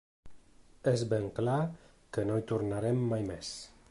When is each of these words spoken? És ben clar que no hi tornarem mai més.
És 0.91 1.03
ben 1.11 1.27
clar 1.41 1.59
que 2.17 2.27
no 2.31 2.39
hi 2.41 2.47
tornarem 2.55 3.07
mai 3.15 3.31
més. 3.33 3.53